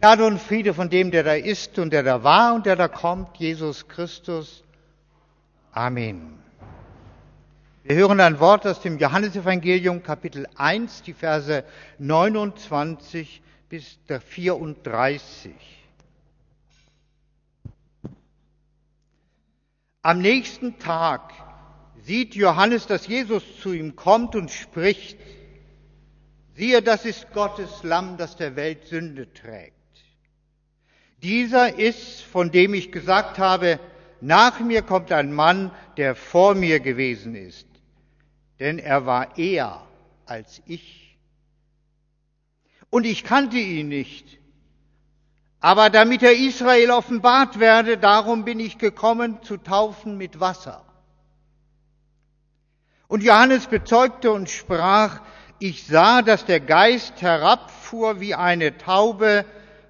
[0.00, 2.86] Gnade und Friede von dem, der da ist und der da war und der da
[2.86, 4.62] kommt, Jesus Christus.
[5.72, 6.38] Amen.
[7.82, 11.64] Wir hören ein Wort aus dem Johannesevangelium Kapitel 1, die Verse
[11.98, 15.52] 29 bis 34.
[20.02, 21.32] Am nächsten Tag
[22.04, 25.18] sieht Johannes, dass Jesus zu ihm kommt und spricht,
[26.54, 29.77] siehe, das ist Gottes Lamm, das der Welt Sünde trägt.
[31.22, 33.80] Dieser ist, von dem ich gesagt habe,
[34.20, 37.66] nach mir kommt ein Mann, der vor mir gewesen ist,
[38.60, 39.82] denn er war eher
[40.26, 41.18] als ich.
[42.90, 44.38] Und ich kannte ihn nicht.
[45.60, 50.84] Aber damit er Israel offenbart werde, darum bin ich gekommen zu taufen mit Wasser.
[53.08, 55.20] Und Johannes bezeugte und sprach,
[55.58, 59.44] ich sah, dass der Geist herabfuhr wie eine Taube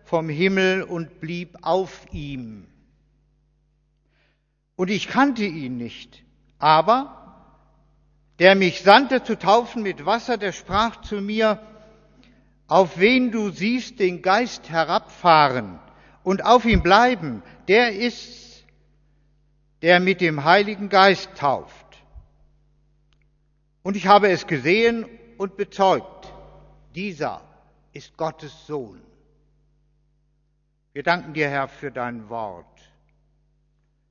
[0.09, 2.67] vom Himmel und blieb auf ihm.
[4.75, 6.25] Und ich kannte ihn nicht,
[6.59, 7.15] aber
[8.39, 11.61] der mich sandte zu taufen mit Wasser, der sprach zu mir,
[12.69, 15.78] auf wen du siehst den Geist herabfahren
[16.22, 18.65] und auf ihm bleiben, der ist's,
[19.83, 21.98] der mit dem Heiligen Geist tauft.
[23.83, 25.05] Und ich habe es gesehen
[25.37, 26.33] und bezeugt,
[26.95, 27.43] dieser
[27.93, 29.03] ist Gottes Sohn.
[30.92, 32.81] Wir danken dir, Herr, für dein Wort,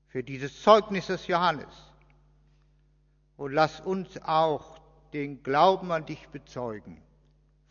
[0.07, 1.67] für dieses Zeugnis des Johannes.
[3.35, 4.79] Und lass uns auch
[5.13, 7.01] den Glauben an dich bezeugen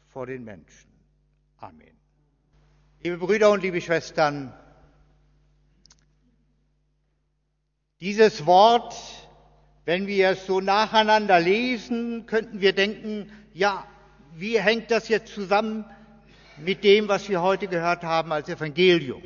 [0.07, 0.91] vor den Menschen.
[1.59, 1.97] Amen.
[3.03, 4.53] Liebe Brüder und liebe Schwestern,
[8.01, 8.95] dieses Wort,
[9.85, 13.87] wenn wir es so nacheinander lesen, könnten wir denken, ja,
[14.35, 15.85] wie hängt das jetzt zusammen
[16.59, 19.23] mit dem, was wir heute gehört haben als Evangelium?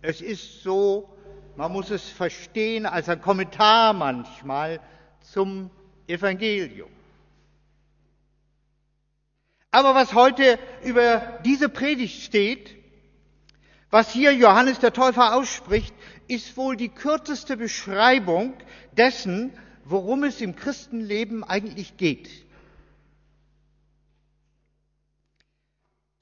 [0.00, 1.08] Es ist so,
[1.56, 4.80] man muss es verstehen als ein Kommentar manchmal
[5.20, 5.70] zum
[6.06, 6.90] Evangelium.
[9.70, 12.76] Aber was heute über diese Predigt steht,
[13.90, 15.94] was hier Johannes der Täufer ausspricht,
[16.28, 18.54] ist wohl die kürzeste Beschreibung
[18.96, 19.52] dessen,
[19.84, 22.28] worum es im Christenleben eigentlich geht.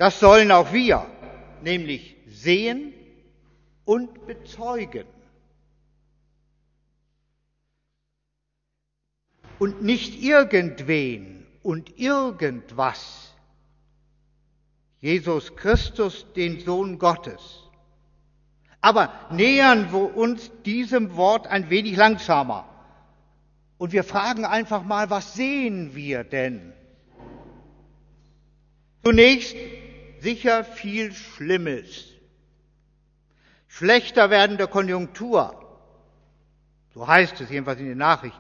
[0.01, 1.07] Das sollen auch wir,
[1.61, 2.95] nämlich sehen
[3.85, 5.05] und bezeugen.
[9.59, 13.35] Und nicht irgendwen und irgendwas.
[15.01, 17.69] Jesus Christus, den Sohn Gottes.
[18.81, 22.67] Aber nähern wir uns diesem Wort ein wenig langsamer.
[23.77, 26.73] Und wir fragen einfach mal, was sehen wir denn?
[29.05, 29.57] Zunächst
[30.21, 32.07] sicher viel Schlimmes.
[33.69, 35.55] Schlechter werdende Konjunktur.
[36.95, 38.39] So heißt es jedenfalls in den Nachrichten.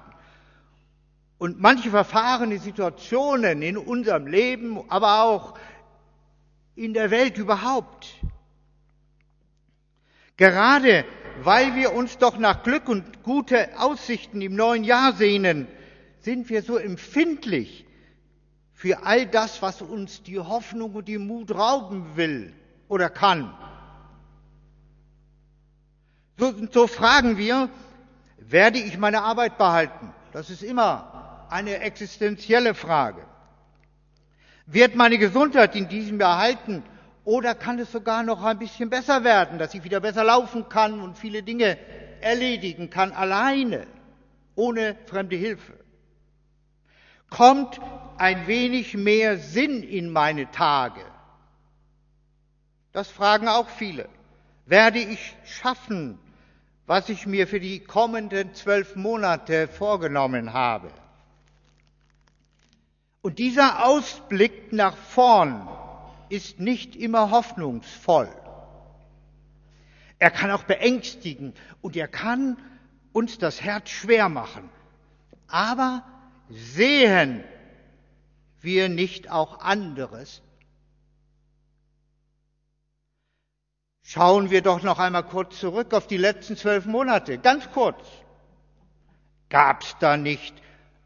[1.39, 5.59] Und manche verfahrene Situationen in unserem Leben, aber auch
[6.75, 8.15] in der Welt überhaupt.
[10.37, 11.05] Gerade
[11.43, 15.67] weil wir uns doch nach Glück und gute Aussichten im neuen Jahr sehnen,
[16.21, 17.87] sind wir so empfindlich
[18.81, 22.55] für all das, was uns die Hoffnung und die Mut rauben will
[22.89, 23.53] oder kann.
[26.39, 27.69] So, so fragen wir,
[28.39, 30.15] werde ich meine Arbeit behalten?
[30.33, 33.21] Das ist immer eine existenzielle Frage.
[34.65, 36.83] Wird meine Gesundheit in diesem Jahr halten
[37.27, 41.03] oder kann es sogar noch ein bisschen besser werden, dass ich wieder besser laufen kann
[41.03, 41.77] und viele Dinge
[42.23, 43.87] erledigen kann, alleine,
[44.55, 45.81] ohne fremde Hilfe?
[47.31, 47.81] kommt
[48.21, 51.01] ein wenig mehr Sinn in meine Tage?
[52.93, 54.09] Das fragen auch viele.
[54.67, 56.19] Werde ich schaffen,
[56.87, 60.91] was ich mir für die kommenden zwölf Monate vorgenommen habe?
[63.23, 65.69] Und dieser Ausblick nach vorn
[66.29, 68.29] ist nicht immer hoffnungsvoll.
[70.19, 72.59] Er kann auch beängstigen und er kann
[73.13, 74.69] uns das Herz schwer machen.
[75.49, 76.05] Aber
[76.51, 77.45] Sehen
[78.63, 80.43] wir nicht auch anderes?
[84.03, 88.05] Schauen wir doch noch einmal kurz zurück auf die letzten zwölf Monate, ganz kurz.
[89.49, 90.55] Gab es da nicht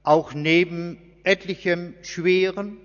[0.02, 2.78] auch neben etlichem Schweren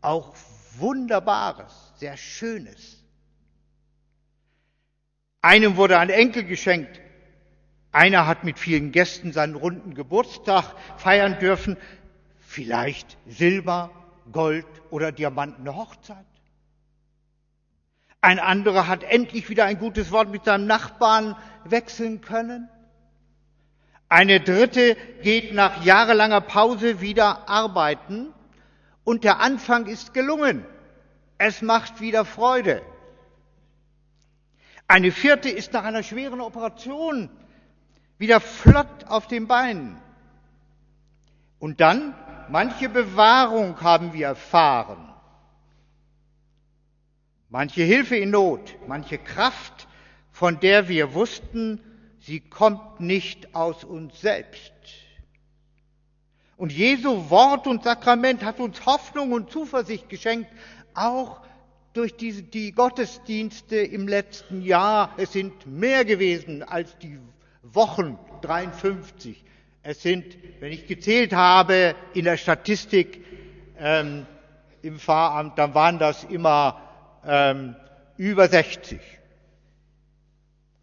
[0.00, 0.34] auch
[0.78, 3.04] Wunderbares, sehr Schönes?
[5.42, 7.00] Einem wurde ein Enkel geschenkt,
[7.90, 11.76] einer hat mit vielen Gästen seinen runden Geburtstag feiern dürfen,
[12.48, 13.90] vielleicht Silber,
[14.32, 16.24] Gold oder Diamantene Hochzeit.
[18.22, 22.68] Ein anderer hat endlich wieder ein gutes Wort mit seinem Nachbarn wechseln können.
[24.08, 28.32] Eine dritte geht nach jahrelanger Pause wieder arbeiten
[29.04, 30.64] und der Anfang ist gelungen.
[31.36, 32.82] Es macht wieder Freude.
[34.88, 37.28] Eine vierte ist nach einer schweren Operation
[38.16, 40.00] wieder flott auf den Beinen.
[41.58, 42.14] Und dann,
[42.50, 45.08] manche Bewahrung haben wir erfahren.
[47.48, 49.88] Manche Hilfe in Not, manche Kraft,
[50.30, 51.80] von der wir wussten,
[52.20, 54.72] sie kommt nicht aus uns selbst.
[56.56, 60.50] Und Jesu Wort und Sakrament hat uns Hoffnung und Zuversicht geschenkt,
[60.92, 61.40] auch
[61.92, 65.14] durch die, die Gottesdienste im letzten Jahr.
[65.16, 67.18] Es sind mehr gewesen als die
[67.62, 69.44] Wochen 53.
[69.88, 73.24] Es sind, wenn ich gezählt habe in der Statistik
[73.78, 74.26] ähm,
[74.82, 76.78] im Pfarramt, dann waren das immer
[77.24, 77.74] ähm,
[78.18, 79.00] über 60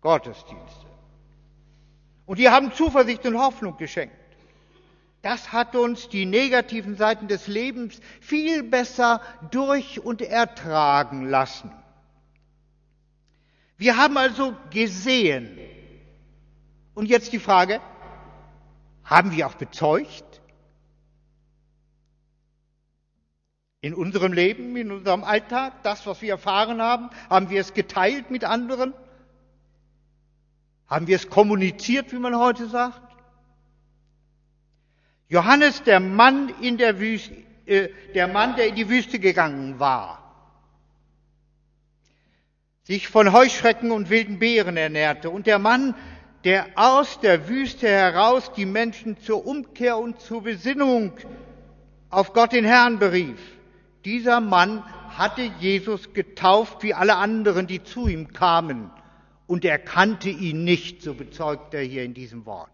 [0.02, 0.88] Gottesdienste.
[2.26, 4.16] Und die haben Zuversicht und Hoffnung geschenkt.
[5.22, 9.22] Das hat uns die negativen Seiten des Lebens viel besser
[9.52, 11.72] durch und ertragen lassen.
[13.78, 15.60] Wir haben also gesehen.
[16.96, 17.82] Und jetzt die Frage,
[19.06, 20.42] haben wir auch bezeugt?
[23.82, 28.32] In unserem Leben, in unserem Alltag, das, was wir erfahren haben, haben wir es geteilt
[28.32, 28.94] mit anderen?
[30.88, 33.02] Haben wir es kommuniziert, wie man heute sagt?
[35.28, 37.36] Johannes, der Mann in der Wüste,
[37.66, 40.22] äh, der Mann, der in die Wüste gegangen war,
[42.84, 45.96] sich von Heuschrecken und wilden Beeren ernährte und der Mann,
[46.46, 51.12] der aus der Wüste heraus die Menschen zur Umkehr und zur Besinnung
[52.12, 53.40] auf Gott den Herrn berief.
[54.06, 58.92] Dieser Mann hatte Jesus getauft wie alle anderen, die zu ihm kamen,
[59.48, 62.70] und er kannte ihn nicht, so bezeugt er hier in diesem Wort.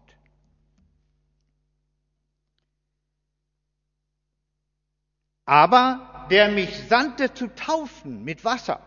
[5.46, 8.80] Aber der mich sandte zu taufen mit Wasser,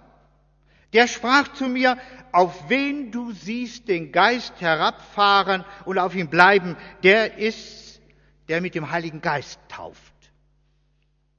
[0.93, 1.97] der sprach zu mir,
[2.31, 8.01] auf wen du siehst den Geist herabfahren und auf ihn bleiben, der ist,
[8.47, 10.13] der mit dem Heiligen Geist tauft.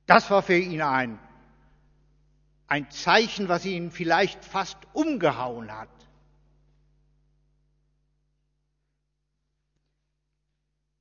[0.07, 1.19] Das war für ihn ein,
[2.67, 5.89] ein Zeichen, was ihn vielleicht fast umgehauen hat.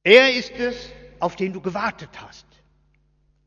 [0.04, 2.46] Er ist es, auf den du gewartet hast.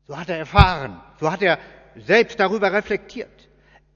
[0.07, 1.57] So hat er erfahren, so hat er
[1.95, 3.38] selbst darüber reflektiert.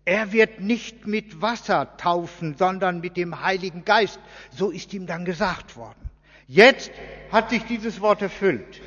[0.06, 4.20] Er wird nicht mit Wasser taufen, sondern mit dem Heiligen Geist.
[4.52, 6.10] So ist ihm dann gesagt worden.
[6.48, 6.92] Jetzt
[7.32, 8.82] hat sich dieses Wort erfüllt.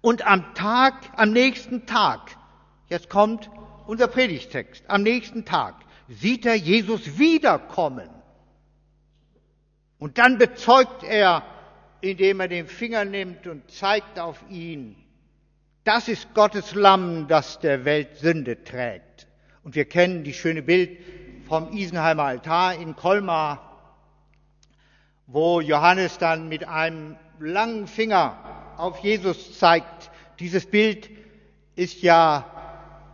[0.00, 2.36] Und am Tag, am nächsten Tag,
[2.88, 3.50] jetzt kommt
[3.86, 5.74] unser Predigtext, am nächsten Tag
[6.08, 8.08] sieht er Jesus wiederkommen.
[9.98, 11.42] Und dann bezeugt er,
[12.00, 14.96] indem er den Finger nimmt und zeigt auf ihn,
[15.82, 19.25] das ist Gottes Lamm, das der Welt Sünde trägt.
[19.66, 20.96] Und wir kennen die schöne Bild
[21.48, 23.82] vom Isenheimer Altar in Colmar,
[25.26, 28.38] wo Johannes dann mit einem langen Finger
[28.76, 30.12] auf Jesus zeigt.
[30.38, 31.10] Dieses Bild
[31.74, 32.44] ist ja,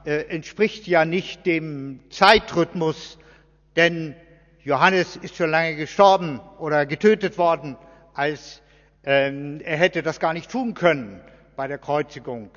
[0.05, 3.17] äh, entspricht ja nicht dem Zeitrhythmus,
[3.77, 4.15] denn
[4.63, 7.79] Johannes ist schon lange gestorben oder getötet worden,
[8.13, 8.61] als
[9.05, 11.23] ähm, er hätte das gar nicht tun können
[11.57, 12.51] bei der Kreuzigung.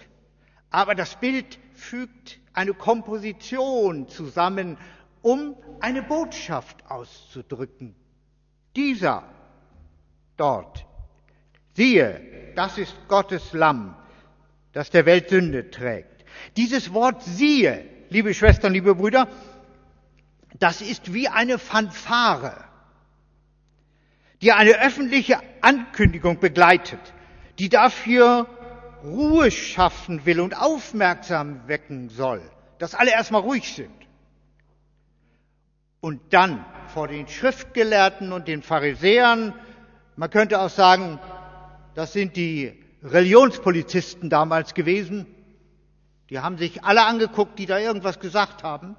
[0.70, 4.78] Aber das Bild fügt eine Komposition zusammen,
[5.22, 7.96] um eine Botschaft auszudrücken.
[8.76, 9.24] Dieser
[10.38, 10.86] dort,
[11.74, 13.96] siehe, das ist Gottes Lamm,
[14.74, 16.26] das der Welt Sünde trägt.
[16.58, 19.28] Dieses Wort siehe, liebe Schwestern, liebe Brüder,
[20.60, 22.64] das ist wie eine Fanfare,
[24.42, 27.00] die eine öffentliche Ankündigung begleitet,
[27.60, 28.48] die dafür
[29.06, 32.42] Ruhe schaffen will und aufmerksam wecken soll,
[32.80, 33.92] dass alle erstmal ruhig sind.
[36.02, 39.54] Und dann vor den Schriftgelehrten und den Pharisäern,
[40.16, 41.20] man könnte auch sagen,
[41.94, 45.28] das sind die Religionspolizisten damals gewesen,
[46.30, 48.96] die haben sich alle angeguckt, die da irgendwas gesagt haben.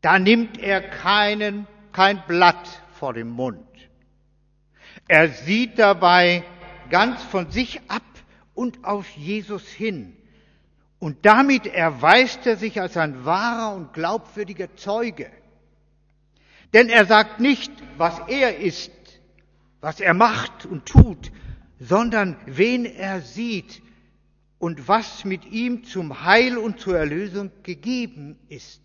[0.00, 3.60] Da nimmt er keinen, kein Blatt vor dem Mund.
[5.08, 6.42] Er sieht dabei
[6.90, 8.02] ganz von sich ab
[8.56, 10.16] und auf Jesus hin.
[10.98, 15.30] Und damit erweist er sich als ein wahrer und glaubwürdiger Zeuge.
[16.72, 18.90] Denn er sagt nicht, was er ist,
[19.80, 21.30] was er macht und tut,
[21.78, 23.82] sondern wen er sieht
[24.58, 28.80] und was mit ihm zum Heil und zur Erlösung gegeben ist.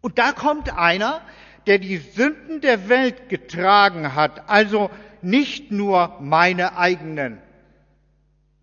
[0.00, 1.22] Und da kommt einer,
[1.66, 4.90] der die Sünden der Welt getragen hat, also
[5.22, 7.38] nicht nur meine eigenen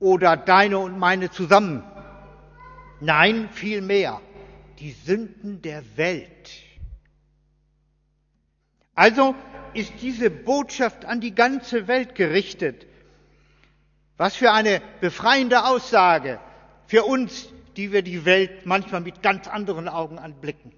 [0.01, 1.84] oder deine und meine zusammen.
[3.00, 4.20] Nein, vielmehr
[4.79, 6.50] die Sünden der Welt.
[8.96, 9.36] Also
[9.74, 12.88] ist diese Botschaft an die ganze Welt gerichtet.
[14.17, 16.39] Was für eine befreiende Aussage
[16.88, 20.74] für uns, die wir die Welt manchmal mit ganz anderen Augen anblicken.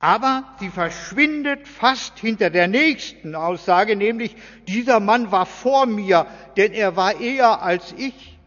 [0.00, 4.36] Aber sie verschwindet fast hinter der nächsten Aussage, nämlich
[4.68, 6.26] dieser Mann war vor mir,
[6.56, 8.38] denn er war eher als ich.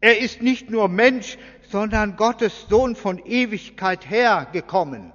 [0.00, 1.38] Er ist nicht nur Mensch,
[1.68, 5.12] sondern Gottes Sohn von Ewigkeit her gekommen.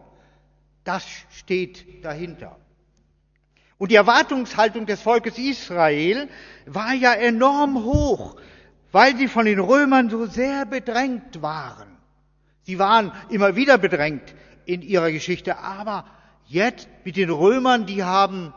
[0.86, 2.56] Das steht dahinter.
[3.78, 6.30] Und die Erwartungshaltung des Volkes Israel
[6.66, 8.38] war ja enorm hoch,
[8.94, 11.90] weil sie von den Römern so sehr bedrängt waren.
[12.64, 14.34] Sie waren immer wieder bedrängt
[14.66, 15.58] in ihrer Geschichte.
[15.60, 16.06] Aber
[16.48, 18.54] jetzt mit den Römern, die haben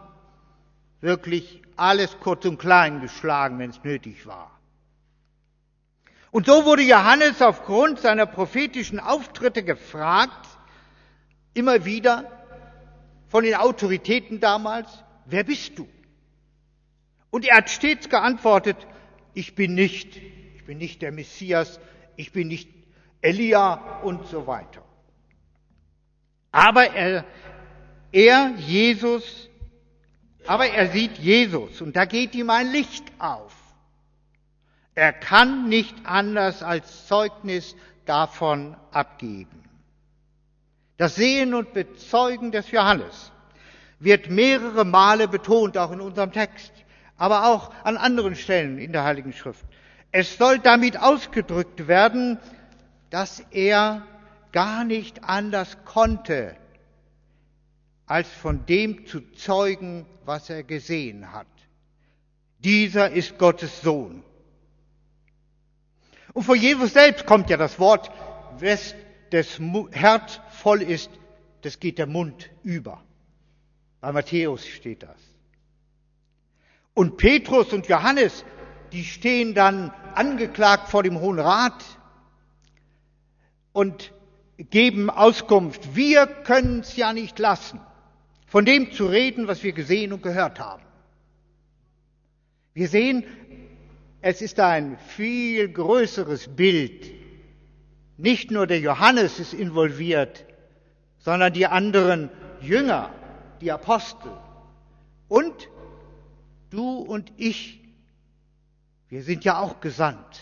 [1.00, 4.58] wirklich alles kurz und klein geschlagen, wenn es nötig war.
[6.30, 10.46] Und so wurde Johannes aufgrund seiner prophetischen Auftritte gefragt,
[11.54, 12.30] immer wieder
[13.28, 15.88] von den Autoritäten damals, wer bist du?
[17.30, 18.76] Und er hat stets geantwortet,
[19.34, 21.80] ich bin nicht, ich bin nicht der Messias,
[22.16, 22.68] ich bin nicht
[23.20, 24.82] Elia und so weiter.
[26.58, 27.24] Aber er,
[28.10, 29.48] er, Jesus,
[30.44, 33.54] aber er sieht Jesus und da geht ihm ein Licht auf.
[34.96, 39.62] Er kann nicht anders als Zeugnis davon abgeben.
[40.96, 43.30] Das Sehen und Bezeugen des Johannes
[44.00, 46.72] wird mehrere Male betont, auch in unserem Text,
[47.16, 49.64] aber auch an anderen Stellen in der Heiligen Schrift.
[50.10, 52.36] Es soll damit ausgedrückt werden,
[53.10, 54.02] dass er
[54.52, 56.56] gar nicht anders konnte,
[58.06, 61.46] als von dem zu zeugen, was er gesehen hat.
[62.58, 64.24] Dieser ist Gottes Sohn.
[66.32, 68.10] Und von Jesus selbst kommt ja das Wort,
[68.58, 68.94] wes
[69.32, 71.10] des Herz voll ist,
[71.62, 73.02] das geht der Mund über.
[74.00, 75.20] Bei Matthäus steht das.
[76.94, 78.44] Und Petrus und Johannes,
[78.92, 81.84] die stehen dann angeklagt vor dem Hohen Rat
[83.72, 84.12] und
[84.58, 85.94] geben Auskunft.
[85.94, 87.80] Wir können es ja nicht lassen,
[88.46, 90.82] von dem zu reden, was wir gesehen und gehört haben.
[92.74, 93.24] Wir sehen,
[94.20, 97.10] es ist ein viel größeres Bild.
[98.16, 100.44] Nicht nur der Johannes ist involviert,
[101.18, 103.10] sondern die anderen Jünger,
[103.60, 104.30] die Apostel
[105.28, 105.68] und
[106.70, 107.80] du und ich.
[109.08, 110.40] Wir sind ja auch gesandt.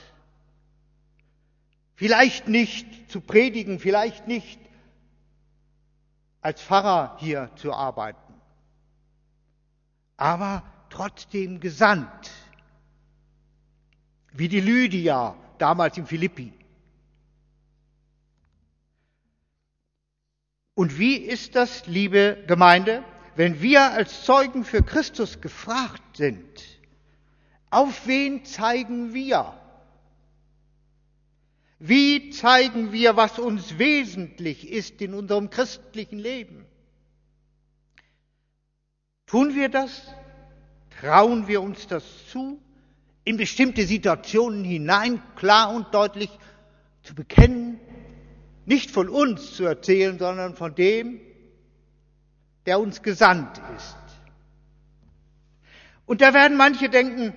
[1.96, 4.60] Vielleicht nicht zu predigen, vielleicht nicht
[6.42, 8.34] als Pfarrer hier zu arbeiten,
[10.16, 12.30] aber trotzdem gesandt,
[14.32, 16.52] wie die Lydia damals in Philippi.
[20.74, 23.02] Und wie ist das, liebe Gemeinde,
[23.34, 26.62] wenn wir als Zeugen für Christus gefragt sind?
[27.70, 29.58] Auf wen zeigen wir?
[31.78, 36.64] Wie zeigen wir, was uns wesentlich ist in unserem christlichen Leben?
[39.26, 40.02] Tun wir das?
[41.00, 42.60] Trauen wir uns das zu,
[43.24, 46.30] in bestimmte Situationen hinein klar und deutlich
[47.02, 47.78] zu bekennen,
[48.64, 51.20] nicht von uns zu erzählen, sondern von dem,
[52.64, 53.96] der uns gesandt ist.
[56.06, 57.34] Und da werden manche denken,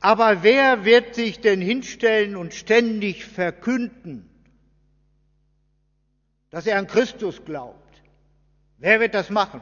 [0.00, 4.28] aber wer wird sich denn hinstellen und ständig verkünden,
[6.48, 8.02] dass er an Christus glaubt?
[8.78, 9.60] Wer wird das machen?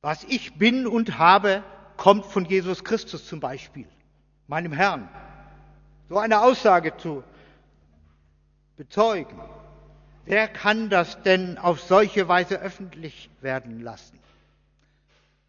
[0.00, 1.62] Was ich bin und habe,
[1.96, 3.86] kommt von Jesus Christus zum Beispiel,
[4.46, 5.08] meinem Herrn.
[6.08, 7.22] So eine Aussage zu
[8.76, 9.38] bezeugen.
[10.30, 14.16] Wer kann das denn auf solche Weise öffentlich werden lassen?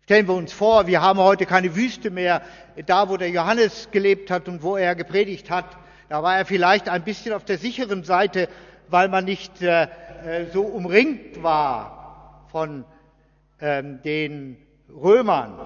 [0.05, 2.41] Stellen wir uns vor, wir haben heute keine Wüste mehr,
[2.88, 5.65] da wo der Johannes gelebt hat und wo er gepredigt hat.
[6.09, 8.50] Da war er vielleicht ein bisschen auf der sicheren Seite,
[8.88, 12.83] weil man nicht äh, äh so umringt war von
[13.59, 14.57] ähm, den
[14.89, 15.59] Römern.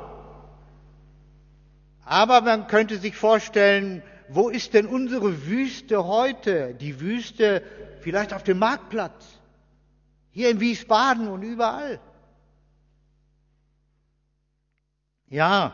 [2.03, 6.73] Aber man könnte sich vorstellen, wo ist denn unsere Wüste heute?
[6.73, 7.61] Die Wüste
[8.05, 9.25] vielleicht auf dem Marktplatz,
[10.29, 11.99] hier in Wiesbaden und überall.
[15.27, 15.73] Ja,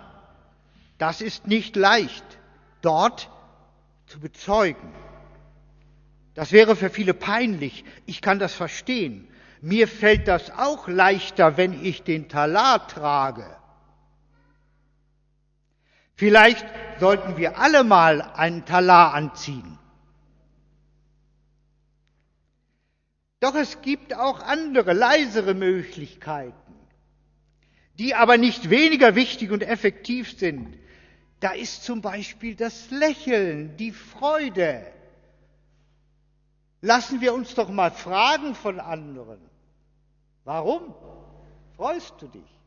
[0.98, 2.24] Das ist nicht leicht,
[2.82, 3.30] dort
[4.06, 4.94] zu bezeugen.
[6.36, 7.84] Das wäre für viele peinlich.
[8.06, 9.28] Ich kann das verstehen.
[9.62, 13.46] Mir fällt das auch leichter, wenn ich den Talar trage.
[16.16, 16.66] Vielleicht
[17.00, 19.80] sollten wir alle mal einen Talar anziehen.
[23.42, 26.54] Doch es gibt auch andere, leisere Möglichkeiten,
[27.98, 30.78] die aber nicht weniger wichtig und effektiv sind.
[31.40, 34.86] Da ist zum Beispiel das Lächeln, die Freude.
[36.82, 39.42] Lassen wir uns doch mal fragen von anderen.
[40.44, 40.94] Warum
[41.76, 42.60] freust du dich?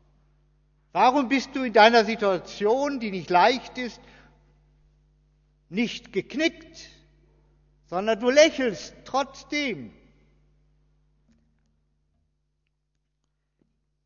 [0.91, 4.01] Warum bist du in deiner Situation, die nicht leicht ist,
[5.69, 6.89] nicht geknickt,
[7.85, 9.93] sondern du lächelst trotzdem?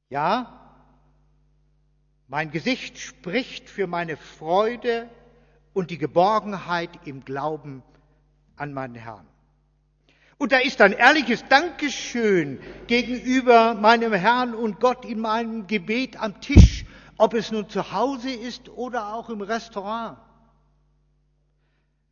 [0.09, 0.59] Ja,
[2.27, 5.07] mein Gesicht spricht für meine Freude
[5.73, 7.83] und die Geborgenheit im Glauben
[8.55, 9.27] an meinen Herrn.
[10.39, 16.41] Und da ist ein ehrliches Dankeschön gegenüber meinem Herrn und Gott in meinem Gebet am
[16.41, 16.85] Tisch,
[17.17, 20.17] ob es nun zu Hause ist oder auch im Restaurant.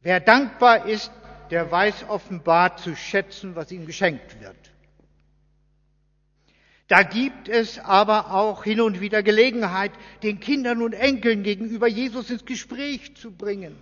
[0.02, 1.12] Wer dankbar ist,
[1.50, 4.72] der weiß offenbar zu schätzen, was ihm geschenkt wird.
[6.88, 9.92] Da gibt es aber auch hin und wieder Gelegenheit,
[10.24, 13.76] den Kindern und Enkeln gegenüber Jesus ins Gespräch zu bringen.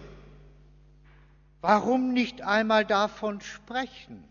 [1.62, 4.24] Warum nicht einmal davon sprechen,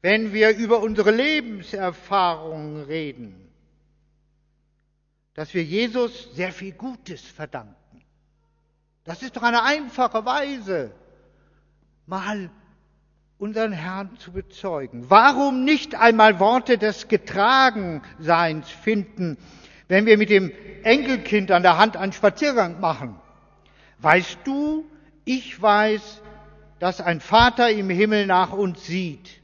[0.00, 3.48] wenn wir über unsere Lebenserfahrungen reden,
[5.34, 7.76] dass wir Jesus sehr viel Gutes verdanken?
[9.04, 10.92] Das ist doch eine einfache Weise,
[12.06, 12.50] mal
[13.42, 15.10] unseren Herrn zu bezeugen.
[15.10, 19.36] Warum nicht einmal Worte des Getragenseins finden,
[19.88, 20.52] wenn wir mit dem
[20.84, 23.16] Enkelkind an der Hand einen Spaziergang machen?
[23.98, 24.84] Weißt du,
[25.24, 26.22] ich weiß,
[26.78, 29.40] dass ein Vater im Himmel nach uns sieht.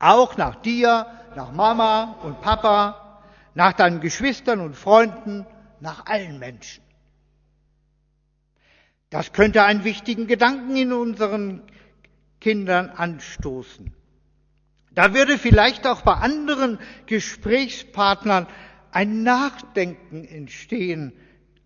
[0.00, 3.22] Auch nach dir, nach Mama und Papa,
[3.54, 5.46] nach deinen Geschwistern und Freunden,
[5.78, 6.82] nach allen Menschen.
[9.10, 11.62] Das könnte einen wichtigen Gedanken in unseren
[12.44, 13.94] Kindern anstoßen.
[14.90, 18.46] Da würde vielleicht auch bei anderen Gesprächspartnern
[18.92, 21.14] ein Nachdenken entstehen,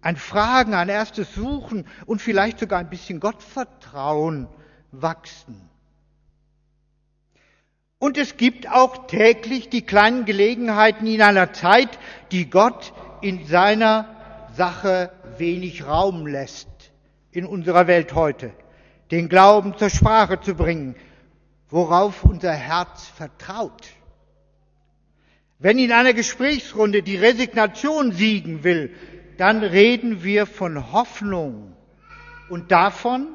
[0.03, 4.47] ein Fragen, ein erstes Suchen und vielleicht sogar ein bisschen Gottvertrauen
[4.93, 5.69] wachsen.
[7.99, 11.99] Und es gibt auch täglich die kleinen Gelegenheiten in einer Zeit,
[12.31, 16.69] die Gott in seiner Sache wenig Raum lässt
[17.33, 18.53] in unserer Welt heute
[19.11, 20.97] den Glauben zur Sprache zu bringen,
[21.71, 23.89] worauf unser Herz vertraut.
[25.59, 28.95] Wenn in einer Gesprächsrunde die Resignation siegen will,
[29.39, 31.77] dann reden wir von Hoffnung
[32.49, 33.29] und davon,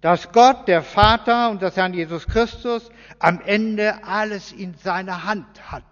[0.00, 5.70] dass Gott, der Vater und das Herrn Jesus Christus am Ende alles in seiner Hand
[5.70, 5.84] hat.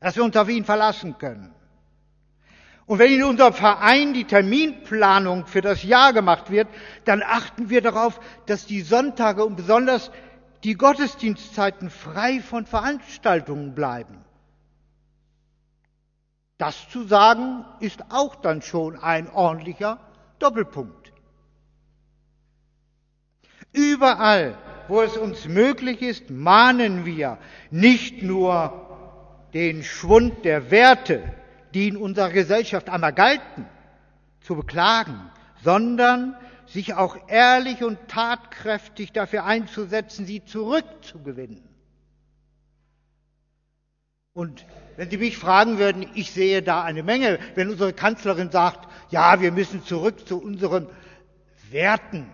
[0.00, 1.54] Dass wir uns auf ihn verlassen können.
[2.86, 6.68] Und wenn in unserem Verein die Terminplanung für das Jahr gemacht wird,
[7.04, 10.10] dann achten wir darauf, dass die Sonntage und besonders
[10.64, 14.18] die Gottesdienstzeiten frei von Veranstaltungen bleiben.
[16.58, 19.98] Das zu sagen, ist auch dann schon ein ordentlicher
[20.38, 21.12] Doppelpunkt.
[23.72, 24.56] Überall,
[24.88, 27.38] wo es uns möglich ist, mahnen wir
[27.70, 28.72] nicht nur
[29.54, 31.34] den Schwund der Werte,
[31.74, 33.66] die in unserer Gesellschaft einmal galten,
[34.40, 35.30] zu beklagen,
[35.62, 41.62] sondern sich auch ehrlich und tatkräftig dafür einzusetzen, sie zurückzugewinnen.
[44.34, 44.64] Und
[44.96, 49.42] wenn Sie mich fragen würden, ich sehe da eine Menge, wenn unsere Kanzlerin sagt, ja,
[49.42, 50.86] wir müssen zurück zu unseren
[51.70, 52.26] Werten,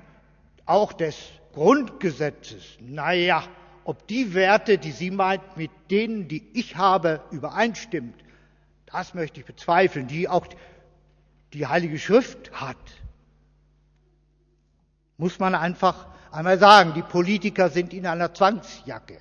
[0.64, 1.16] auch des
[1.55, 2.79] Grundgesetzes.
[2.81, 3.42] Naja,
[3.83, 8.14] ob die Werte, die sie meint, mit denen, die ich habe, übereinstimmt,
[8.92, 10.46] das möchte ich bezweifeln, die auch
[11.53, 12.77] die Heilige Schrift hat.
[15.16, 19.18] Muss man einfach einmal sagen, die Politiker sind in einer Zwangsjacke.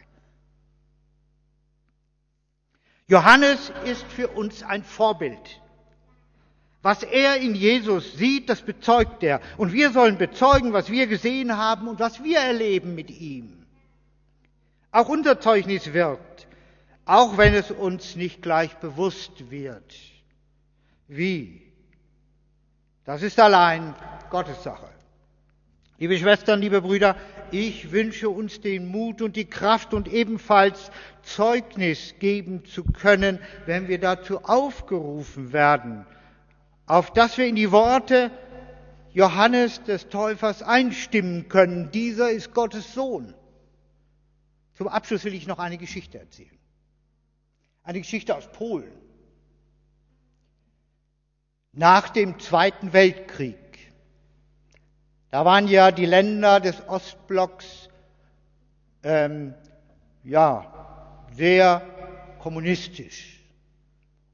[3.08, 5.62] Johannes ist für uns ein Vorbild.
[6.82, 9.42] Was er in Jesus sieht, das bezeugt er.
[9.58, 13.66] Und wir sollen bezeugen, was wir gesehen haben und was wir erleben mit ihm.
[14.92, 16.37] Auch unser Zeugnis wirkt
[17.08, 19.96] auch wenn es uns nicht gleich bewusst wird.
[21.08, 21.62] Wie?
[23.06, 23.96] Das ist allein
[24.30, 24.90] Gottes Sache.
[25.98, 27.16] Liebe Schwestern, liebe Brüder,
[27.50, 30.92] ich wünsche uns den Mut und die Kraft und ebenfalls
[31.24, 36.06] Zeugnis geben zu können, wenn wir dazu aufgerufen werden,
[36.86, 38.30] auf das wir in die Worte
[39.14, 41.90] Johannes des Täufers einstimmen können.
[41.92, 43.34] Dieser ist Gottes Sohn.
[44.76, 46.57] Zum Abschluss will ich noch eine Geschichte erzählen.
[47.88, 48.92] Eine Geschichte aus Polen.
[51.72, 53.56] Nach dem Zweiten Weltkrieg.
[55.32, 57.88] Da waren ja die Länder des Ostblocks
[59.04, 59.54] ähm,
[60.26, 61.82] ja, sehr
[62.40, 63.42] kommunistisch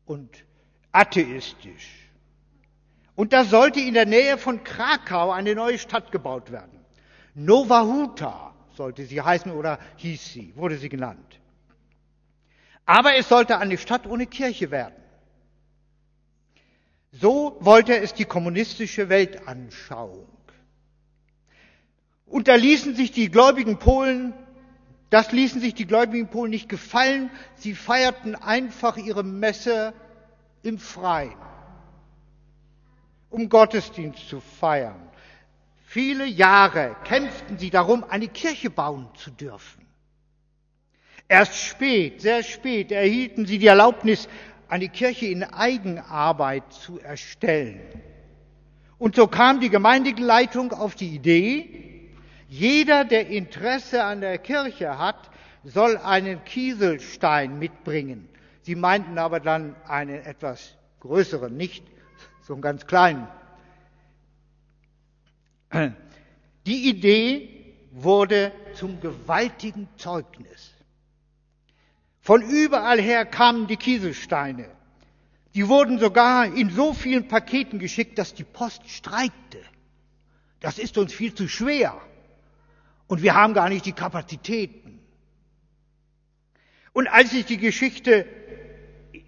[0.05, 0.45] und
[0.91, 2.09] atheistisch.
[3.13, 6.83] Und da sollte in der Nähe von Krakau eine neue Stadt gebaut werden.
[7.35, 11.39] Nova Huta sollte sie heißen oder hieß sie, wurde sie genannt.
[12.85, 14.95] Aber es sollte eine Stadt ohne Kirche werden.
[17.11, 20.27] So wollte es die kommunistische Weltanschauung.
[22.25, 24.33] Und da ließen sich die gläubigen Polen,
[25.11, 27.29] das ließen sich die gläubigen Polen nicht gefallen.
[27.55, 29.93] Sie feierten einfach ihre Messe
[30.63, 31.37] im Freien
[33.33, 35.09] um Gottesdienst zu feiern.
[35.85, 39.85] Viele Jahre kämpften sie darum, eine Kirche bauen zu dürfen.
[41.27, 44.27] Erst spät, sehr spät, erhielten sie die Erlaubnis,
[44.67, 47.81] eine Kirche in Eigenarbeit zu erstellen.
[48.97, 52.09] Und so kam die Gemeindeleitung auf die Idee,
[52.47, 55.31] jeder, der Interesse an der Kirche hat,
[55.63, 58.29] soll einen Kieselstein mitbringen.
[58.61, 61.83] Sie meinten aber dann einen etwas größeren, nicht
[62.41, 63.27] so einen ganz kleinen.
[66.65, 67.49] Die Idee
[67.91, 70.72] wurde zum gewaltigen Zeugnis.
[72.23, 74.69] Von überall her kamen die Kieselsteine.
[75.55, 79.59] Die wurden sogar in so vielen Paketen geschickt, dass die Post streikte.
[80.61, 81.99] Das ist uns viel zu schwer.
[83.07, 84.99] Und wir haben gar nicht die Kapazitäten.
[86.93, 88.25] Und als sich die Geschichte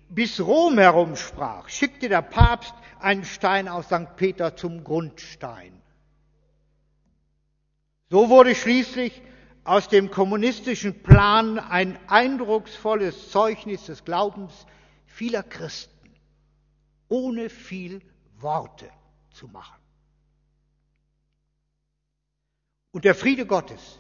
[0.07, 4.15] bis Rom herumsprach, schickte der Papst einen Stein aus St.
[4.15, 5.73] Peter zum Grundstein.
[8.09, 9.21] So wurde schließlich
[9.65, 14.65] aus dem kommunistischen Plan ein eindrucksvolles Zeugnis des Glaubens
[15.07, 16.13] vieler Christen,
[17.09, 18.01] ohne viel
[18.37, 18.89] Worte
[19.31, 19.81] zu machen.
[22.91, 23.99] Und der Friede Gottes,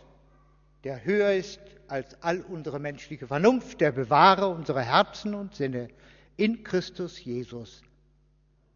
[0.83, 5.89] der höher ist als all unsere menschliche Vernunft, der bewahre unsere Herzen und Sinne
[6.37, 7.81] in Christus Jesus.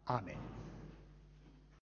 [0.04, 0.59] Amen.